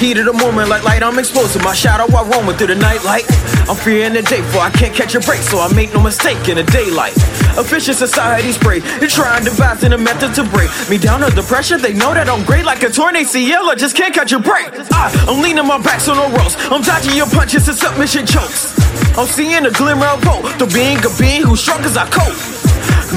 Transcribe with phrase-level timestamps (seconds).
[0.00, 3.04] Heat of the moment, like light, I'm exposing my shadow while roaming through the night.
[3.68, 6.48] I'm fearing the day, for I can't catch a break, so I make no mistake
[6.48, 7.12] in the daylight.
[7.60, 11.76] Efficient society spray, they're trying to devise a method to break me down under pressure.
[11.76, 14.72] They know that I'm great, like a torn ACL, I just can't catch a break.
[14.90, 16.56] I, I'm leaning my back so no rolls.
[16.72, 18.72] I'm dodging your punches and submission chokes.
[19.18, 22.59] I'm seeing a glimmer of hope, the being a being who strong as I cope.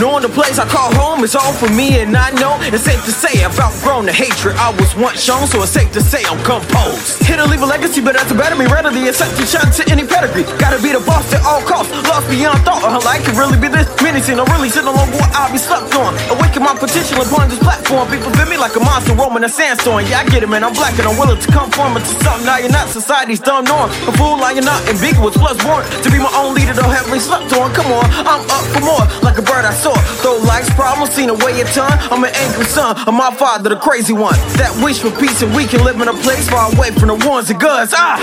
[0.00, 3.04] Knowing the place I call home is all for me, and I know it's safe
[3.04, 6.24] to say I've outgrown the hatred I was once shown, so it's safe to say
[6.24, 7.20] I'm composed.
[7.28, 9.82] Here to leave a legacy, but that's a better me, readily accept to shine to
[9.92, 10.48] any pedigree.
[10.56, 12.80] Gotta be the boss at all costs, lost beyond thought.
[12.80, 15.92] Her life could really be this menacing, I really sit alone what I'll be slept
[15.92, 16.16] on.
[16.32, 18.08] Awaken my potential upon this platform.
[18.08, 20.08] People feel me like a monster roaming a sandstorm.
[20.08, 22.48] Yeah, I get it, man, I'm black and I'm willing to conform into something.
[22.48, 23.92] Now you're not society's dumb norm.
[24.08, 27.52] A fool, lying not ambiguous, plus born to be my own leader, though heavily slept
[27.60, 27.68] on.
[27.76, 29.94] Come on, I'm up for more, like a bird I saw.
[30.22, 33.68] Though life's problems seen a way a ton, I'm an angry son of my father,
[33.68, 34.38] the crazy one.
[34.56, 37.18] That wish for peace and we can live in a place far away from the
[37.26, 37.92] ones and guns.
[37.94, 38.18] Ah,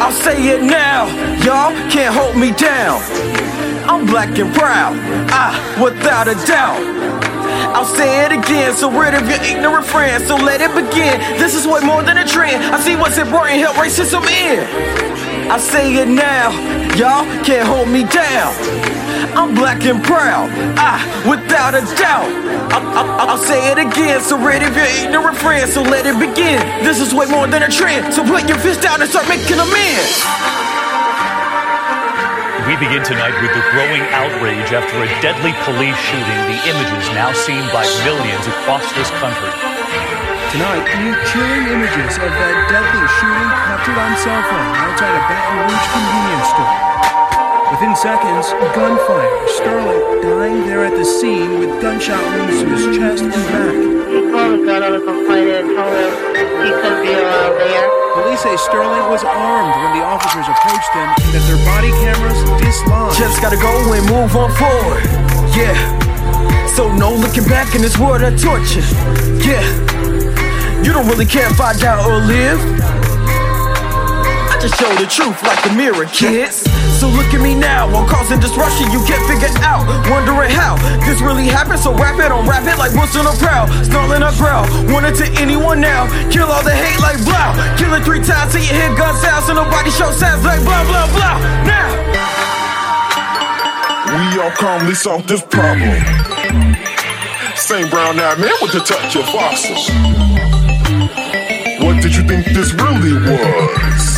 [0.00, 1.06] I'll say it now,
[1.44, 3.00] y'all can't hold me down.
[3.88, 4.96] I'm black and proud,
[5.30, 7.37] ah, without a doubt.
[7.74, 11.20] I'll say it again, so rid of your ignorant friends, so let it begin.
[11.38, 12.62] This is way more than a trend.
[12.74, 14.60] I see what's important, help racism in.
[15.50, 16.50] I say it now,
[16.96, 18.52] y'all can't hold me down.
[19.36, 22.28] I'm black and proud, ah, without a doubt.
[22.72, 26.18] I, I, I'll say it again, so rid of your ignorant friends, so let it
[26.18, 26.60] begin.
[26.84, 29.58] This is way more than a trend, so put your fist down and start making
[29.58, 30.67] amends.
[32.78, 36.40] We begin tonight with the growing outrage after a deadly police shooting.
[36.46, 39.50] The images now seen by millions across this country.
[40.54, 45.58] Tonight, new chilling images of that deadly shooting captured on cell phone outside a Baton
[45.66, 46.74] Rouge convenience store.
[47.74, 49.26] Within seconds, gunfire.
[49.58, 53.98] Sterling dying there at the scene with gunshot wounds to his chest and back.
[58.38, 63.18] Say Sterling was armed when the officers approached him and that their body cameras dislodged.
[63.18, 65.02] Just gotta go and move on forward.
[65.58, 65.74] Yeah.
[66.68, 68.86] So no looking back in this world of torture.
[69.42, 69.66] Yeah.
[70.84, 72.97] You don't really care if I die or live.
[74.88, 76.64] I just show the truth like a mirror, kids.
[76.96, 79.84] So look at me now, I'm causing disruption you can't figure out.
[80.08, 83.68] Wondering how this really happened, so rap it on rap it like Wilson or Proud.
[83.84, 86.08] Snarling a growl, want it to anyone now.
[86.32, 87.52] Kill all the hate like blow.
[87.76, 90.84] Kill it three times till you hear gun sounds, so nobody show sounds like blah
[90.88, 91.36] blah blah.
[91.68, 91.88] Now.
[94.08, 96.00] We all calmly solve this problem.
[97.56, 99.92] Same brown eyed man with a touch of fossils.
[101.84, 104.17] What did you think this really was?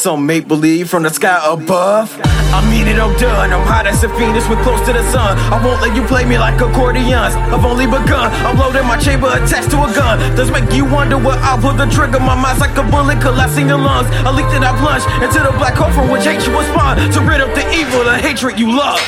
[0.00, 2.08] Some make believe from the sky above.
[2.24, 3.52] I mean it, I'm done.
[3.52, 5.36] I'm hot as a phoenix with close to the sun.
[5.52, 7.36] I won't let you play me like accordions.
[7.36, 8.32] I've only begun.
[8.48, 10.16] I'm loading my chamber attached to a gun.
[10.36, 12.18] Does make you wonder what I'll pull the trigger.
[12.18, 14.08] My mind's like a bullet collapsing your lungs.
[14.24, 16.96] I leaked and I plunged into the black hole from which hatred was spawned.
[17.12, 19.04] To rid of the evil, the hatred you loved.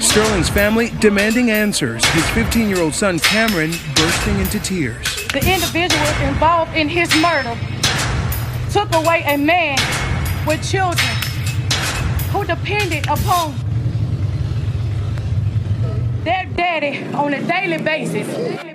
[0.00, 2.02] Sterling's family demanding answers.
[2.16, 5.04] His 15 year old son Cameron bursting into tears.
[5.36, 7.52] The individuals involved in his murder
[8.72, 9.76] took away a man
[10.46, 11.14] with children
[12.32, 13.54] who depended upon
[16.24, 18.69] their daddy on a daily basis.